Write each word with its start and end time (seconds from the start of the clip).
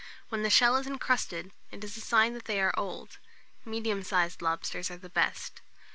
When 0.29 0.41
the 0.41 0.49
shell 0.49 0.77
is 0.77 0.87
incrusted, 0.87 1.51
it 1.69 1.83
is 1.83 1.95
a 1.95 2.01
sign 2.01 2.33
they 2.45 2.59
are 2.59 2.73
old: 2.75 3.19
medium 3.63 4.01
sized 4.01 4.41
lobsters 4.41 4.89
are 4.89 4.97
the 4.97 5.09
best. 5.09 5.61